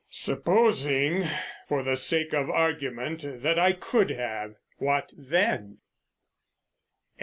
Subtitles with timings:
[0.09, 1.25] "Supposing
[1.67, 4.55] for the sake of argument that I could have.
[4.79, 5.77] What then?"